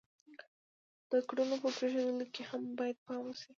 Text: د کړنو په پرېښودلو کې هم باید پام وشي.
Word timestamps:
د 1.11 1.11
کړنو 1.27 1.55
په 1.63 1.69
پرېښودلو 1.77 2.25
کې 2.33 2.43
هم 2.49 2.63
باید 2.79 2.97
پام 3.05 3.23
وشي. 3.27 3.47